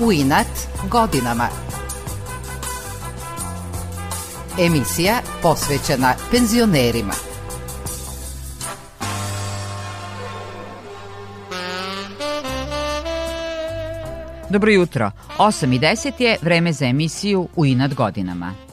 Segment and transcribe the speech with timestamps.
[0.00, 0.46] U inat
[0.90, 1.48] godinama.
[4.58, 7.12] Emisija posvećena penzionerima.
[14.50, 15.10] Dobro jutro.
[15.38, 18.65] 8 i 10 je vreme za emisiju U inat godinama.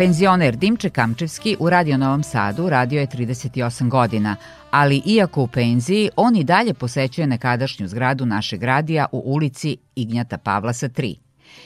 [0.00, 4.36] Penzioner Dimče Kamčevski u Radio Novom Sadu radio je 38 godina,
[4.70, 10.38] ali iako u penziji, on i dalje posećuje nekadašnju zgradu našeg radija u ulici Ignjata
[10.38, 11.14] Pavlasa 3.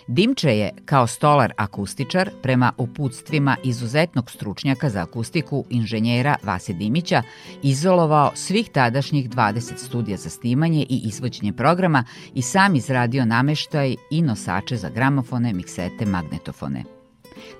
[0.08, 7.22] Dimče je, kao stolar akustičar, prema uputstvima izuzetnog stručnjaka za akustiku inženjera Vase Dimića,
[7.62, 14.22] izolovao svih tadašnjih 20 studija za snimanje i izvođenje programa i sam izradio nameštaj i
[14.22, 16.93] nosače za gramofone, miksete, magnetofone.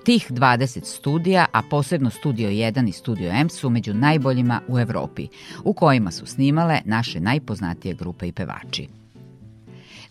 [0.03, 5.27] Tih 20 studija, a posebno Studio 1 i Studio M su među najboljima u Evropi,
[5.63, 8.87] u kojima su snimale naše najpoznatije grupe i pevači.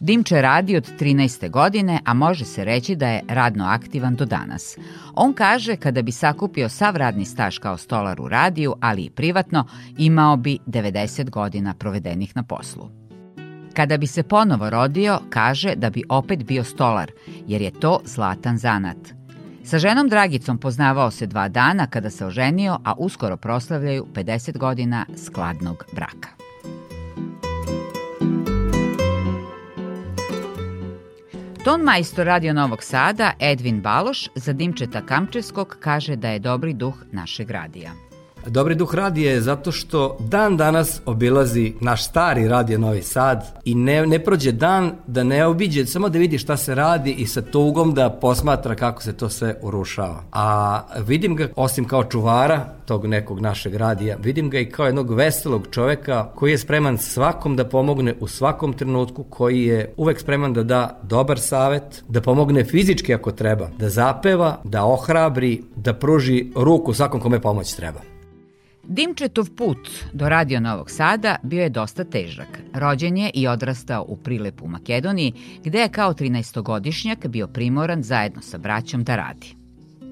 [0.01, 1.51] Dimče radi od 13.
[1.51, 4.77] godine, a može se reći da je radno aktivan do danas.
[5.15, 9.67] On kaže kada bi sakupio sav radni staž kao stolar u radiju, ali i privatno,
[9.99, 12.89] imao bi 90 godina provedenih na poslu.
[13.75, 17.11] Kada bi se ponovo rodio, kaže da bi opet bio stolar,
[17.47, 18.99] jer je to zlatan zanat–
[19.65, 25.07] Sa ženom Dragicom poznavao se dva dana kada se oženio, a uskoro proslavljaju 50 godina
[25.17, 26.29] skladnog braka.
[31.65, 36.95] Ton majstor Radio Novog Sada, Edvin Baloš, za Dimčeta Kamčevskog kaže da je dobri duh
[37.13, 38.04] našeg radija.
[38.47, 43.75] Dobri duh radija je zato što dan danas obilazi naš stari radio Novi Sad i
[43.75, 47.43] ne, ne prođe dan da ne obiđe, samo da vidi šta se radi i sa
[47.43, 50.23] tugom da posmatra kako se to sve urušava.
[50.33, 55.15] A vidim ga, osim kao čuvara tog nekog našeg radija, vidim ga i kao jednog
[55.15, 60.53] veselog čoveka koji je spreman svakom da pomogne u svakom trenutku, koji je uvek spreman
[60.53, 66.53] da da dobar savet, da pomogne fizički ako treba, da zapeva, da ohrabri, da pruži
[66.57, 68.14] ruku svakom kome pomoć treba.
[68.89, 69.79] Dimčetov put
[70.13, 72.61] do Radio Novog Sada bio je dosta težak.
[72.75, 75.33] Rođen je i odrastao u Prilepu u Makedoniji,
[75.65, 79.64] gde je kao 13-godišnjak bio primoran zajedno sa braćom da radi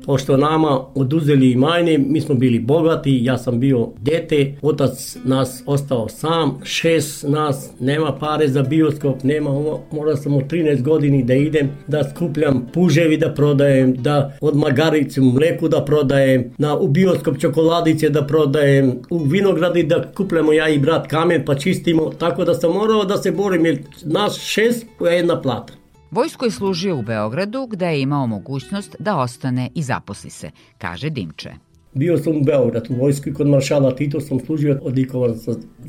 [0.07, 6.09] pošto nama oduzeli imanje, mi smo bili bogati, ja sam bio dete, otac nas ostao
[6.09, 11.35] sam, šest nas, nema pare za bioskop, nema ovo, mora sam u 13 godini da
[11.35, 17.39] idem, da skupljam puževi da prodajem, da od magaricu mleku da prodajem, na, u bioskop
[17.39, 22.55] čokoladice da prodajem, u vinogradi da kupljamo ja i brat kamen pa čistimo, tako da
[22.55, 25.82] sam morao da se borim, jer nas šest je jedna plata.
[26.13, 31.11] Vojsko je služio u Beogradu gde je imao mogućnost da ostane i zaposli se, kaže
[31.11, 31.51] Dimče.
[31.95, 35.35] Bio sam u Beogradu, u vojsku kod maršala Tito sam služio odlikovan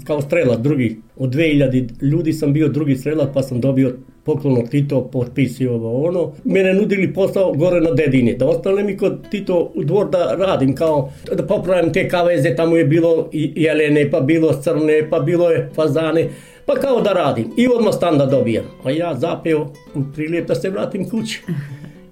[0.04, 0.98] kao strelac drugi.
[1.18, 6.08] Od 2000 ljudi sam bio drugi strelac pa sam dobio poklon od Tito, potpisi ovo
[6.08, 6.32] ono.
[6.44, 10.76] Mene nudili posao gore na dedini, da ostane mi kod Tito u dvor da radim
[10.76, 15.52] kao da popravim te kaveze, tamo je bilo i jelene, pa bilo crne, pa bilo
[15.52, 16.30] je fazane
[16.66, 17.52] pa kao da radim.
[17.58, 18.66] I odmah stan da dobijam.
[18.84, 19.68] A ja zapeo
[20.14, 21.44] prilijep da se vratim kući.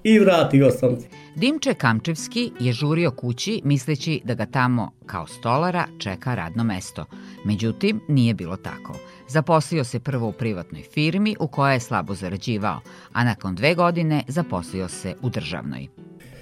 [0.03, 1.07] I vratio sam se.
[1.35, 7.05] Dimče Kamčevski je žurio kući misleći da ga tamo kao stolara čeka radno mesto.
[7.45, 8.93] Međutim, nije bilo tako.
[9.27, 12.79] Zaposlio se prvo u privatnoj firmi u kojoj je slabo zarađivao,
[13.13, 15.87] a nakon dve godine zaposlio se u državnoj.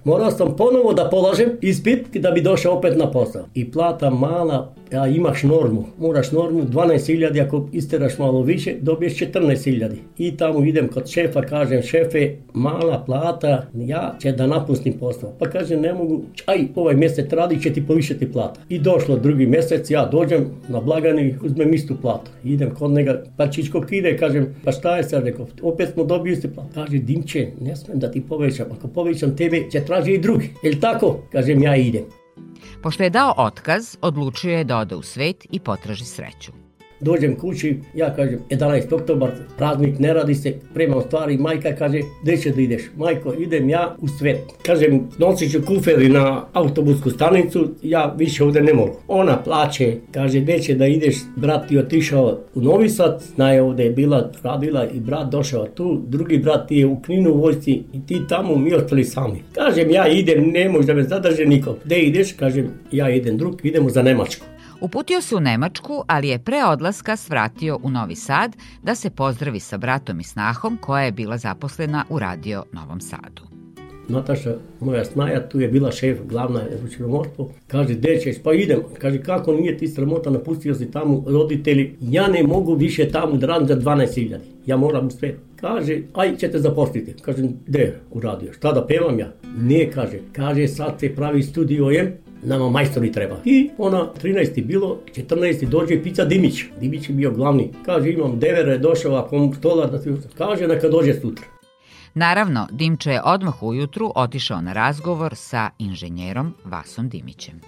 [0.04, 3.46] Morao sam ponovo da polažem ispit da bi došao opet na posao.
[3.54, 5.86] I plata mala, a imaš normu.
[6.00, 9.96] Moraš normu 12.000, ako isteraš malo više, dobiješ 14.000.
[10.18, 15.34] I tamo idem kod šefa, kažem šefe, mala plata, ja će da napustim posao.
[15.40, 18.62] Pa kaže ne mogu, aj ovaj mjesec radi će ti povišati plata.
[18.70, 22.31] I došlo drugi mjesec, ja dođem na blagani, uzmem istu platu.
[22.44, 26.34] Idem kod njega, pa čičko kide, kažem, pa šta je sad, rekao, opet smo dobili
[26.34, 26.70] istu platu.
[26.74, 30.54] Kaže, Dimče, ne smem da ti povećam, ako povećam tebe, će traži i drugi.
[30.64, 31.20] Jel tako?
[31.32, 32.04] Kažem, ja idem.
[32.82, 36.58] Pošto je dao otkaz, odlučio je da ode u svet i potraži sreću.
[37.01, 38.94] Dođem kući, ja kažem 11.
[38.96, 42.81] oktobar, praznik, ne radi se, premam stvari, majka kaže, gde će da ideš?
[42.98, 44.40] Majko, idem ja u svet.
[44.66, 48.96] Kažem, nosit ću kuferi na autobusku stanicu, ja više ovde ne mogu.
[49.07, 51.16] Ona plaće, kaže, gde će da ideš?
[51.36, 56.02] Brat je otišao u Novi Sad, znaje ovde je bila, radila i brat došao tu,
[56.07, 59.44] drugi brat je u Kninu u vojsci i ti tamo mi ostali sami.
[59.54, 61.75] Kažem, ja idem, ne može da me zadrže nikom.
[61.86, 62.34] Gde ideš?
[62.34, 64.45] Kažem, ja idem drug, idemo za Nemačku.
[64.81, 69.60] Uputio se u Nemačku, ali je pre odlaska svratio u Novi Sad da se pozdravi
[69.60, 73.44] sa bratom i snahom koja je bila zaposlena u radio Novom Sadu.
[74.08, 78.80] Nataša, moja snaja, tu je bila šef, glavna ručinomorstvo, kaže, dećeš, pa idem.
[78.98, 83.48] Kaže, kako nije ti sramota, napustio si tamo roditelji, ja ne mogu više tamo da
[83.48, 85.40] radim za 12.000, ja moram u svet.
[85.56, 87.14] Kaže, aj ćete zaposliti.
[87.22, 88.54] Kaže, de, uradio.
[88.54, 89.34] Šta da pevam ja?
[89.58, 90.20] Ne, kaže.
[90.34, 93.38] Kaže, sad se pravi studio M, nama majstori treba.
[93.45, 94.65] I ona 13.
[94.65, 95.69] bilo, 14.
[95.69, 96.63] dođe Pica Dimić.
[96.80, 97.71] Dimić je bio glavni.
[97.86, 100.09] Kaže, imam devere, došao ako stolar da ti...
[100.38, 101.45] Kaže, neka dođe sutra.
[102.13, 107.62] Naravno, Dimče je odmah ujutru otišao na razgovor sa inženjerom Vasom Dimićem.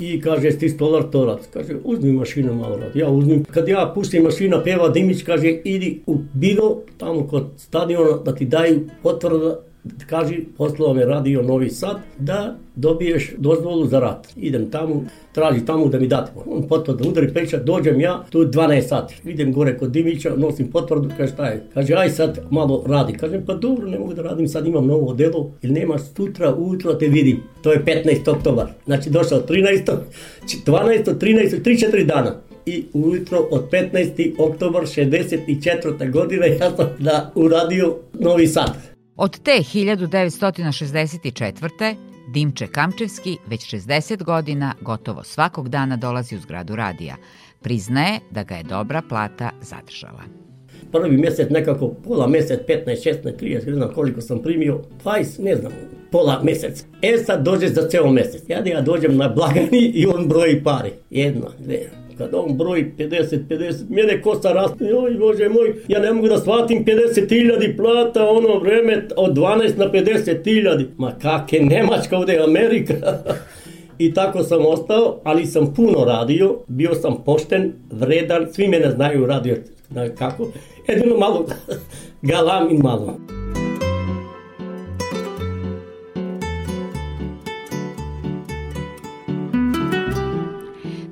[0.00, 1.40] I kaže, ti stolar torac.
[1.52, 2.96] Kaže, uzmi mašinu malo rad.
[2.96, 3.44] Ja uzmim.
[3.44, 8.44] Kad ja pustim mašina, peva Dimić, kaže, idi u biro, tamo kod stadiona, da ti
[8.44, 9.60] daju potvrda
[10.06, 14.28] kaži, poslao me radio Novi Sad, da dobiješ dozvolu za rat.
[14.36, 16.32] Idem tamo, traži tamo da mi date.
[16.46, 19.14] On potvrdu udari pečat, dođem ja, tu 12 sati.
[19.24, 21.62] Idem gore kod Dimića, nosim potvrdu, kaže šta je?
[21.74, 23.12] Kaže, aj sad malo radi.
[23.12, 26.94] Kažem, pa dobro, ne mogu da radim, sad imam novo delo, ili nema sutra ujutro
[26.94, 27.42] te vidim.
[27.62, 28.30] To je 15.
[28.30, 28.66] oktobar.
[28.84, 29.96] Znači došao 13.
[30.66, 31.18] 12.
[31.18, 31.62] 13.
[31.62, 32.34] 3-4 dana
[32.66, 34.32] i ujutro od 15.
[34.38, 36.10] oktobar 64.
[36.10, 38.87] godine ja sam da uradio Novi Sad.
[39.20, 41.94] Od te 1964.
[42.32, 47.16] Dimče Kamčevski već 60 godina gotovo svakog dana dolazi u zgradu radija.
[47.62, 50.22] Priznaje da ga je dobra plata zadržala.
[50.92, 55.56] Prvi mesec nekako pola mesec, 15, 16, 30, ne znam koliko sam primio, 20, ne
[55.56, 55.72] znam,
[56.10, 56.84] pola mesec.
[57.02, 58.42] E sad dođe za ceo mesec.
[58.48, 60.90] Ja da ja dođem na blagani i on broji pare.
[61.10, 66.12] Jedno, dve, kad on broji 50, 50, mene kosa raste, joj bože moj, ja ne
[66.12, 70.86] mogu da shvatim 50.000 plata, ono vreme od 12 na 50.000.
[70.96, 72.94] Ma kak je Nemačka, ovde Amerika.
[73.98, 79.26] I tako sam ostao, ali sam puno radio, bio sam pošten, vredan, svi mene znaju
[79.26, 79.56] radio,
[80.18, 80.48] kako,
[80.88, 81.46] jedino malo
[82.22, 83.37] galam i malo.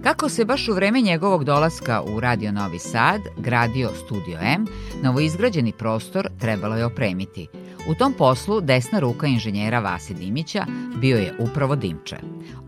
[0.07, 4.67] Kako se baš u vreme njegovog dolaska u Radio Novi Sad gradio Studio M,
[5.03, 7.47] novoizgrađeni prostor trebalo je opremiti.
[7.89, 10.67] U tom poslu desna ruka inženjera Vase Dimića
[10.97, 12.17] bio je upravo Dimče.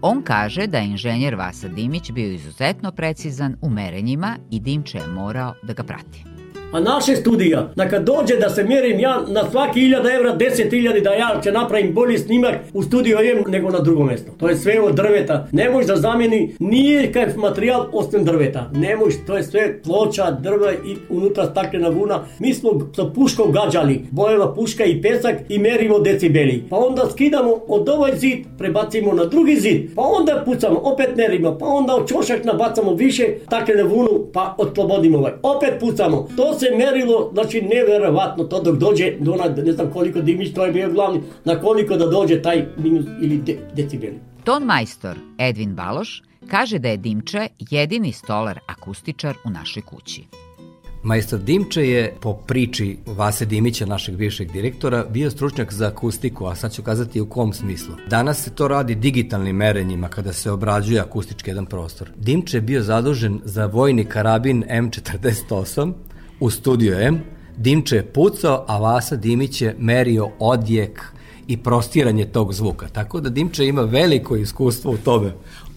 [0.02, 5.06] On kaže da je inženjer Vasa Dimić bio izuzetno precizan u merenjima i Dimče je
[5.06, 6.37] morao da ga prati.
[6.72, 11.02] A naše studija, da kad dođe da se mjerim ja na svaki 1000 evra, 10.000
[11.02, 14.32] da ja će napravim bolji snimak u studiju jem nego na drugo mesto.
[14.38, 15.48] To je sve od drveta.
[15.52, 18.70] Ne možeš da zamijeni nije kaj materijal osim drveta.
[18.74, 22.24] Ne možeš, to je sve ploča, drva i unutra staklena vuna.
[22.38, 26.64] Mi smo sa puškom gađali, bojeva puška i pesak i merimo decibeli.
[26.70, 31.58] Pa onda skidamo od ovaj zid, prebacimo na drugi zid, pa onda pucamo, opet merimo,
[31.58, 35.32] pa onda od čošak nabacamo više staklene vunu, pa oslobodimo ovaj.
[35.42, 36.28] Opet pucamo.
[36.36, 40.64] To se merilo, znači neverovatno to dok dođe do ona, ne znam koliko Dimić, to
[40.64, 44.18] je bio glavni, na koliko da dođe taj minus ili de, decibeli.
[44.44, 50.24] Ton majstor Edvin Baloš kaže da je Dimče jedini stolar akustičar u našoj kući.
[51.02, 56.54] Majstor Dimče je, po priči Vase Dimića, našeg bivšeg direktora, bio stručnjak za akustiku, a
[56.54, 57.94] sad ću kazati u kom smislu.
[58.10, 62.10] Danas se to radi digitalnim merenjima kada se obrađuje akustički jedan prostor.
[62.16, 65.92] Dimče je bio zadužen za vojni karabin M48,
[66.40, 67.20] u studiju M,
[67.56, 71.02] Dimče je pucao, a Vasa Dimić je merio odjek
[71.46, 72.88] i prostiranje tog zvuka.
[72.88, 75.32] Tako da Dimče ima veliko iskustvo u tome.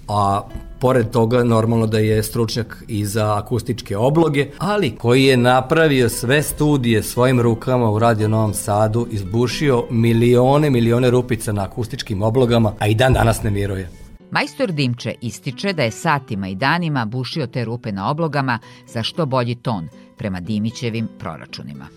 [0.08, 0.42] A
[0.80, 6.44] pored toga normalno da je stručnjak i za akustičke obloge, ali koji je napravio sve
[6.44, 12.88] studije svojim rukama u Radio Novom Sadu, izbušio milione, milione rupica na akustičkim oblogama, a
[12.88, 14.01] i dan danas ne miruje.
[14.32, 19.26] Majstor Dimče ističe da je satima i danima bušio te rupe na oblogama za što
[19.26, 21.88] bolji ton, prema Dimićevim proračunima.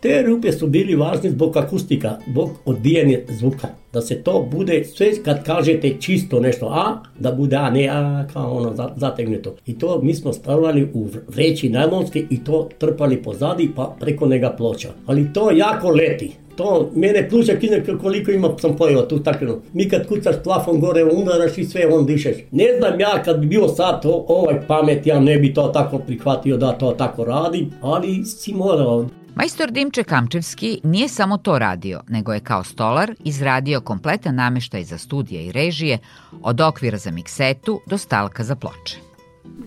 [0.00, 3.68] Te rupe su bili važne zbog akustika, zbog odbijanja zvuka.
[3.92, 8.26] Da se to bude sve kad kažete čisto nešto a, da bude a, ne a,
[8.32, 9.54] kao ono zategnuto.
[9.66, 14.54] I to mi smo stavljali u vreći najlonske i to trpali pozadi pa preko njega
[14.56, 14.88] ploča.
[15.06, 16.32] Ali to jako leti.
[16.56, 19.60] To, mene pluća kine koliko ima sam pojela tu staklenu.
[19.72, 22.36] Mi kad kucaš plafon gore, udaraš i sve, on dišeš.
[22.50, 26.56] Ne znam ja kad bi bio sad ovaj pamet, ja ne bi to tako prihvatio
[26.56, 29.06] da to tako radi, ali si morao.
[29.34, 34.98] Majstor Dimče Kamčevski nije samo to radio, nego je kao stolar izradio kompletan nameštaj za
[34.98, 35.98] studije i režije,
[36.42, 39.03] od okvira za miksetu do stalka za ploče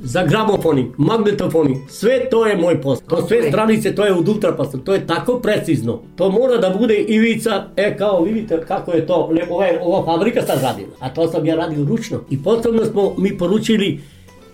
[0.01, 3.07] za gramofoni, magnetofoni, sve to je moj posao.
[3.07, 6.01] To sve stranice, to je od ultrapasa, to je tako precizno.
[6.15, 10.61] To mora da bude ivica, e kao vidite kako je to, ova, ova fabrika sad
[10.61, 12.19] radila, a to sam ja radio ručno.
[12.29, 13.99] I potom smo mi poručili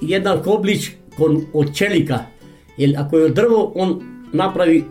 [0.01, 2.19] jedan koblić kon, od čelika,
[2.77, 4.01] jer ako je drvo, on
[4.33, 4.83] napravi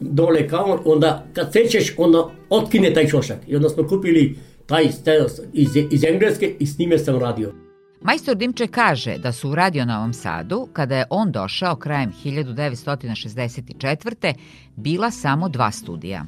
[0.00, 3.38] dole kao, onda kad sećeš, onda otkine taj čošak.
[3.46, 4.36] I onda smo kupili
[4.66, 4.88] taj
[5.52, 7.67] iz, iz Engleske i s njime sam radio.
[8.00, 14.34] Majstor Dimče kaže da su u Radio Novom Sadu, kada je on došao krajem 1964.
[14.76, 16.24] bila samo dva studija.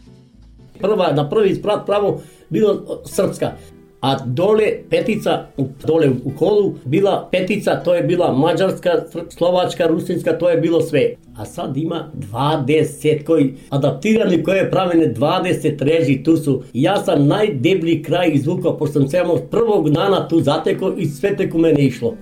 [0.80, 3.52] Prva, na prvi sprat pravo bilo srpska,
[4.00, 5.46] a dole petica,
[5.86, 8.90] dole u kolu, bila petica, to je bila mađarska,
[9.28, 11.14] slovačka, rusinska, to je bilo sve.
[11.36, 16.62] A sad ima 20 koji adaptirani koje pravene 20 reži tu su.
[16.72, 21.54] Ja sam najdeblji kraj izvukao, pošto sam samo prvog dana tu zateko i sve tek
[21.54, 22.14] u mene išlo.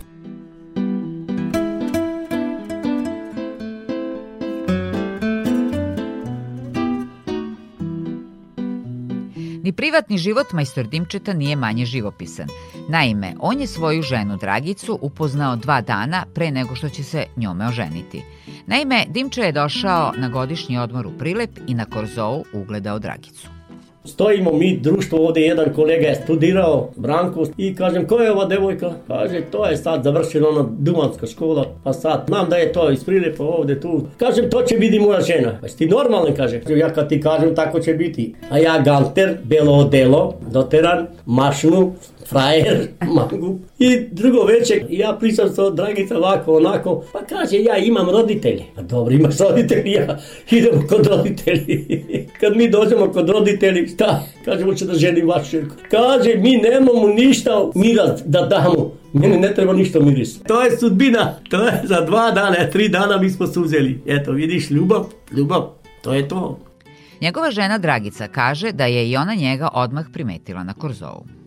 [9.69, 12.47] Ni privatni život majstor Dimčeta nije manje živopisan.
[12.89, 17.67] Naime, on je svoju ženu Dragicu upoznao dva dana pre nego što će se njome
[17.67, 18.23] oženiti.
[18.67, 23.58] Naime, Dimče je došao na godišnji odmor u Prilep i na Korzou ugledao Dragicu.
[24.09, 28.93] Stojimo mi, društvo, ovde jedan kolega je studirao, Branko, i kažem, ko je ova devojka?
[29.07, 33.05] Kaže, to je sad završena ona dumanska škola, pa sad, znam da je to iz
[33.05, 34.03] Prilepa ovde tu.
[34.19, 35.59] Kažem, to će biti moja žena.
[35.61, 36.61] Pa ti normalno, kaže.
[36.69, 38.35] Ja kad ti kažem, tako će biti.
[38.51, 41.93] A ja ganter, belo odelo, doteran, mašnu,
[42.29, 43.59] frajer, mangu.
[43.79, 48.65] I drugo veče, ja pričam sa Dragica ovako, onako, pa kaže, ja imam roditelje.
[48.75, 50.19] Pa dobro, imaš roditelji, ja
[50.51, 52.05] idemo kod roditelji.
[52.41, 54.23] Kad mi dođemo kod roditelji, šta?
[54.45, 55.75] Kaže, hoće da ženim vašu čerku.
[55.91, 58.93] Kaže, mi nemamo ništa mirat da damo.
[59.13, 60.39] Mene ne treba ništa miris.
[60.43, 61.35] To je sudbina.
[61.51, 64.01] To je za dva dana, tri dana mi smo suzeli.
[64.07, 65.05] Eto, vidiš, ljubav,
[65.37, 65.71] ljubav,
[66.03, 66.59] to je to.
[67.21, 71.38] Njegova žena Dragica kaže da je i ona njega odmah primetila na Korzovu.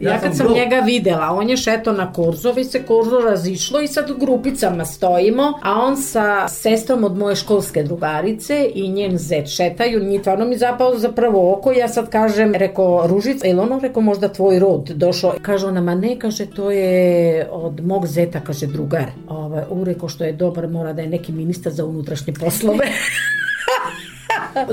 [0.00, 3.80] Ja, ja kad sam, sam njega videla, on je šeto na kurzovi, se kurzo razišlo
[3.80, 9.18] i sad u grupicama stojimo, a on sa sestrom od moje školske drugarice i njen
[9.18, 13.60] zet šetaju, njih stvarno mi zapao za prvo oko, ja sad kažem, reko Ružica, ili
[13.60, 18.06] ono reko možda tvoj rod došao, kaže ona, ma ne, kaže, to je od mog
[18.06, 21.84] zeta, kaže drugar, ovaj, u reko što je dobar, mora da je neki ministar za
[21.84, 22.86] unutrašnje poslove.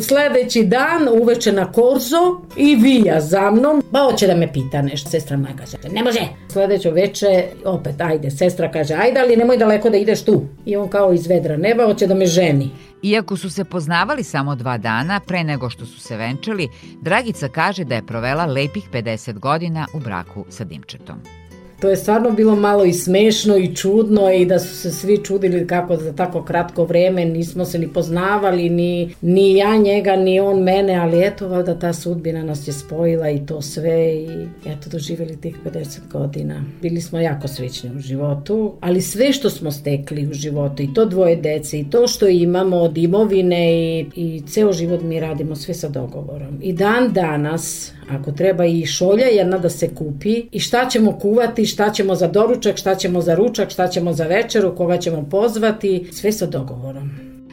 [0.01, 3.83] Sledeći dan uveče na korzo i vija za mnom.
[3.91, 5.09] Ba hoće da me pita nešto.
[5.09, 6.19] Sestra moja kaže, ne može.
[6.49, 8.31] Sledeće veče opet, ajde.
[8.31, 10.41] Sestra kaže, ajde, ali nemoj daleko da ideš tu.
[10.65, 12.69] I on kao iz vedra neba hoće da me ženi.
[13.03, 16.69] Iako su se poznavali samo dva dana pre nego što su se venčali,
[17.01, 21.42] Dragica kaže da je provela lepih 50 godina u braku sa Dimčetom
[21.83, 25.67] to je stvarno bilo malo i smešno i čudno i da su se svi čudili
[25.67, 30.63] kako za tako kratko vreme nismo se ni poznavali, ni, ni ja njega, ni on
[30.63, 34.27] mene, ali eto, valjda ta sudbina nas je spojila i to sve i
[34.65, 36.63] eto, doživjeli tih 50 godina.
[36.81, 41.05] Bili smo jako srećni u životu, ali sve što smo stekli u životu i to
[41.05, 45.73] dvoje dece i to što imamo od imovine i, i ceo život mi radimo sve
[45.73, 46.59] sa dogovorom.
[46.61, 51.72] I dan danas, ako treba i šolja jedna da se kupi i šta ćemo kuvati,
[51.73, 56.09] šta ćemo za doručak, šta ćemo za ručak, šta ćemo za večeru, koga ćemo pozvati,
[56.11, 57.09] sve sa dogovorom.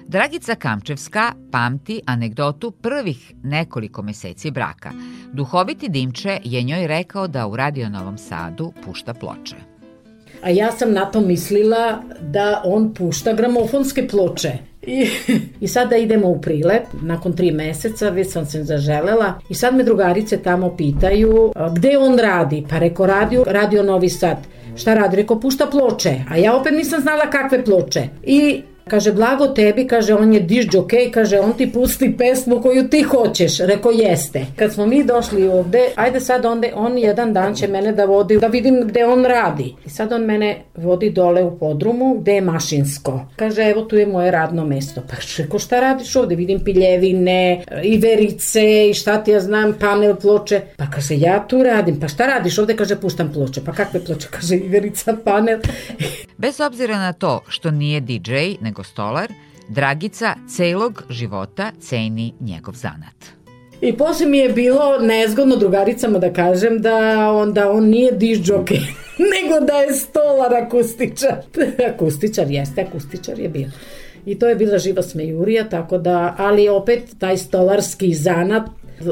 [0.06, 4.90] Dragica Kamčevska pamti anegdotu prvih nekoliko meseci braka.
[5.32, 9.56] Duhoviti Dimče je njoj rekao da u Radio Novom Sadu pušta ploče.
[10.42, 14.69] A ja sam na to mislila da on pušta gramofonske ploče.
[14.90, 15.09] I,
[15.61, 19.82] I sada idemo u prilep, nakon tri meseca, već sam se zaželela i sad me
[19.82, 24.37] drugarice tamo pitaju gde on radi, pa reko radio, radio Novi Sad.
[24.76, 25.16] Šta radi?
[25.16, 28.02] Reko pušta ploče, a ja opet nisam znala kakve ploče.
[28.23, 32.88] I Kaže, blago tebi, kaže, on je diš džokej, kaže, on ti pusti pesmu koju
[32.88, 33.59] ti hoćeš.
[33.59, 34.47] Reko, jeste.
[34.56, 38.38] Kad smo mi došli ovde, ajde sad onda, on jedan dan će mene da vodi,
[38.38, 39.75] da vidim gde on radi.
[39.87, 43.20] I sad on mene vodi dole u podrumu, gde je mašinsko.
[43.37, 45.02] Kaže, evo tu je moje radno mesto.
[45.11, 46.35] Pa reko, šta radiš ovde?
[46.35, 50.61] Vidim piljevine, iverice i šta ti ja znam, panel ploče.
[50.76, 52.00] Pa kaže, ja tu radim.
[52.00, 52.76] Pa šta radiš ovde?
[52.76, 53.64] Kaže, puštam ploče.
[53.64, 54.28] Pa kakve ploče?
[54.30, 55.59] Kaže, iverica, panel.
[56.38, 59.32] Bez obzira na to što nije DJ, nego stolar,
[59.70, 63.40] Dragica celog života ceni njegov zanat.
[63.80, 68.38] I posle mi je bilo nezgodno drugaricama da kažem da on, da on nije diš
[68.38, 68.75] džoke,
[69.32, 71.37] nego da je stolar akustičar.
[71.94, 73.68] akustičar jeste, akustičar je bio.
[74.26, 78.62] I to je bila živa smejurija, tako da, ali opet taj stolarski zanat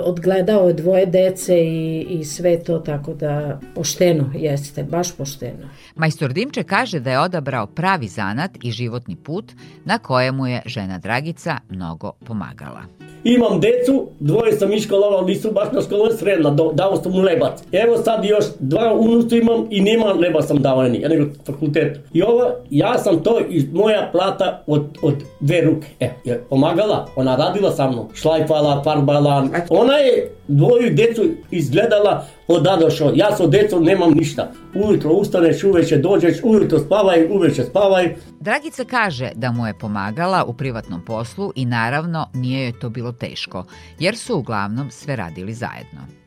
[0.04, 5.68] odgledao je dvoje dece i, i sve to, tako da pošteno jeste, baš pošteno.
[5.95, 9.52] Majstor Dimče kaže da je odabrao pravi zanat i životni put
[9.85, 12.99] na kojemu je žena Dragica mnogo pomagala.
[13.25, 17.62] Imam decu, dvoje sam iškolovao, nisu baš na školu sredna, dao sam mu lebac.
[17.73, 22.00] Evo sad još dva unucu imam i nema lebac sam dao ni, nego fakultet.
[22.12, 25.87] I ovo, ja sam to iz moja plata od, od dve ruke.
[26.00, 29.47] E, je pomagala, ona radila sa mnom, šlajfala, farbala.
[29.80, 33.12] Ona je dvoju decu izgledala od došao.
[33.14, 34.52] Ja sa decom nemam ništa.
[34.75, 38.14] Ujutro ustaneš, uveče dođeš, ujutro spavaj, uveče spavaj.
[38.40, 43.12] Dragica kaže da mu je pomagala u privatnom poslu i naravno nije joj to bilo
[43.12, 43.64] teško,
[43.99, 46.17] jer su uglavnom sve radili zajedno.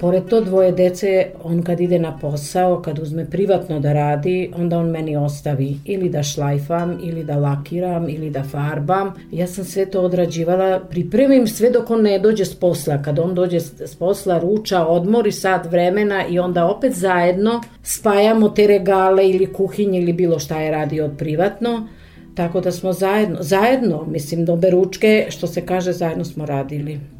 [0.00, 4.78] Pored to dvoje dece, on kad ide na posao, kad uzme privatno da radi, onda
[4.78, 9.12] on meni ostavi ili da šlajfam, ili da lakiram, ili da farbam.
[9.32, 13.02] Ja sam sve to odrađivala, pripremim sve dok on ne dođe s posla.
[13.02, 18.66] Kad on dođe s posla, ruča, odmori sat vremena i onda opet zajedno spajamo te
[18.66, 21.88] regale ili kuhinje ili bilo šta je radio od privatno.
[22.34, 27.15] Tako da smo zajedno, zajedno, mislim, dobe ručke, što se kaže, zajedno smo radili.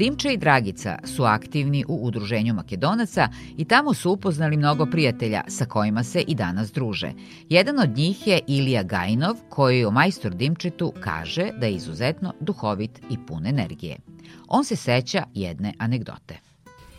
[0.00, 5.64] Dimče i Dragica su aktivni u Udruženju Makedonaca i tamo su upoznali mnogo prijatelja sa
[5.64, 7.12] kojima se i danas druže.
[7.48, 13.00] Jedan od njih je Ilija Gajnov, koji o majstor Dimčetu kaže da je izuzetno duhovit
[13.10, 13.96] i pun energije.
[14.48, 16.49] On se seća jedne anegdote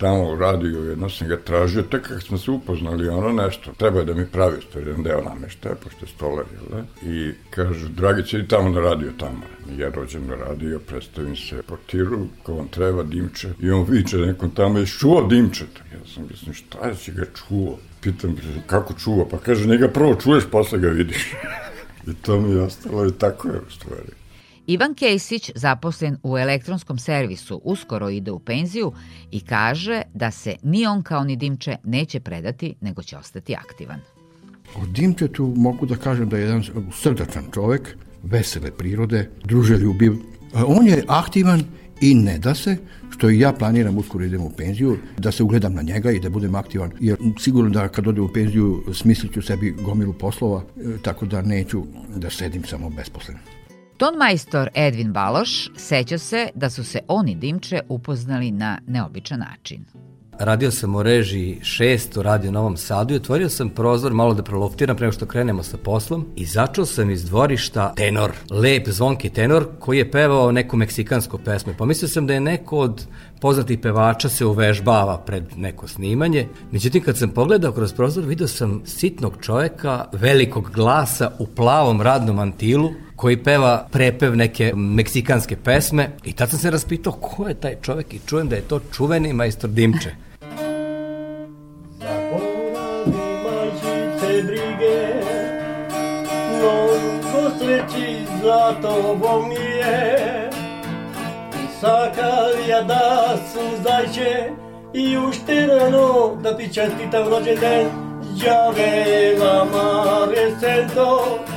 [0.02, 4.04] tamo u radiju, jedno sam ga tražio, tek kako smo se upoznali, ono nešto, treba
[4.04, 7.10] da mi pravi to jedan deo nameštaja, pošto je stolar, jel da?
[7.10, 9.42] I kažu, Dragić, idi tamo na radio tamo.
[9.78, 13.50] Ja rođem na radio, predstavim se portiru, ko vam treba, Dimče.
[13.60, 15.82] I on viče nekom tamo, je čuo Dimčeta?
[15.94, 17.78] Ja sam mislim, šta je si ga čuo?
[18.02, 18.36] Pitam,
[18.68, 19.26] kako čuva?
[19.32, 21.34] Pa kaže, njega prvo čuješ, posle ga vidiš.
[22.10, 24.21] I to mi je ostalo i tako je u stvari.
[24.72, 28.92] Ivan Kesić, zaposlen u elektronskom servisu, uskoro ide u penziju
[29.32, 34.00] i kaže da se ni on kao ni Dimče neće predati, nego će ostati aktivan.
[34.76, 36.64] O Dimčetu mogu da kažem da je jedan
[37.02, 40.14] srdačan čovek, vesele prirode, druželjubiv.
[40.54, 41.64] On je aktivan
[42.02, 42.78] i ne da se,
[43.10, 46.30] što i ja planiram uskoro idem u penziju, da se ugledam na njega i da
[46.30, 50.98] budem aktivan, jer sigurno da kad odem u penziju smislit ću sebi gomilu poslova, e,
[51.02, 51.84] tako da neću
[52.16, 53.38] da sedim samo besposlen.
[54.02, 59.86] Ton majstor Edvin Baloš seća se da su se oni Dimče upoznali na neobičan način.
[60.40, 64.44] Radio sam u režiji 6 u Radio Novom Sadu i otvorio sam prozor malo da
[64.44, 69.66] proloftiram prema što krenemo sa poslom i začuo sam iz dvorišta tenor, lep zvonki tenor
[69.80, 71.74] koji je pevao neku meksikansku pesmu.
[71.78, 73.08] Pomislio sam da je neko od
[73.42, 76.48] poznatih pevača se uvežbava pred neko snimanje.
[76.72, 82.40] Međutim, kad sam pogledao kroz prozor, vidio sam sitnog čoveka, velikog glasa u plavom radnom
[82.40, 82.90] antilu,
[83.22, 88.14] koji peva prepev neke meksikanske pesme i tad sam se raspitao ko je taj čovek
[88.14, 90.10] i čujem da je to čuveni majstor Dimče.
[98.44, 100.50] Za tobom nije.
[101.82, 104.50] Sakal da su zajče
[104.94, 107.86] i ušterano da ti čestitam rođendan,
[108.44, 111.51] Đavela mare sento, Geluse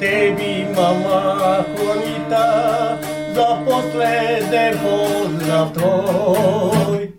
[0.00, 1.64] Tebi mama
[4.82, 7.12] pozdrav tvoj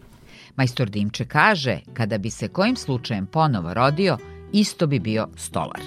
[0.56, 4.18] Majstor Dimče kaže, kada bi se kojim slučajem ponovo rodio,
[4.54, 5.82] isto bi bio stolar.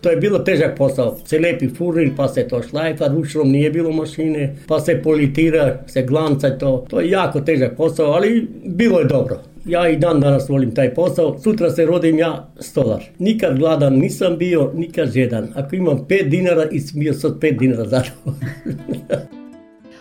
[0.00, 1.16] To je bilo težak posao.
[1.24, 6.02] Se lepi furil, pa se to šlajfa, ručnom nije bilo mašine, pa se politira, se
[6.02, 6.86] glanca to.
[6.90, 10.94] To je jako težak posao, ali bilo je dobro ja i dan danas volim taj
[10.94, 13.04] posao, sutra se rodim ja stolar.
[13.18, 15.48] Nikad gladan nisam bio, nikad žedan.
[15.54, 19.26] Ako imam 5 dinara, bio sam 5 dinara zadovoljan.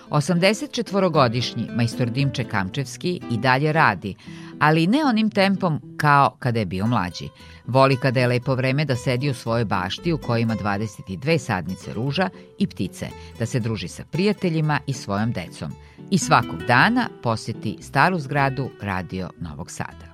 [0.09, 4.15] 84-godišnji majstor Dimče Kamčevski i dalje radi,
[4.59, 7.29] ali ne onim tempom kao kada je bio mlađi.
[7.67, 11.93] Voli kada je lepo vreme da sedi u svojoj bašti u kojoj ima 22 sadnice
[11.93, 13.07] ruža i ptice,
[13.39, 15.71] da se druži sa prijateljima i svojom decom–
[16.09, 20.13] i svakog dana poseti staru zgradu Radio Novog Sada.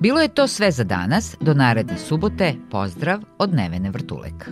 [0.00, 4.50] Bilo je to sve za danas, do naredne subote, pozdrav od Nevene Vrtulek.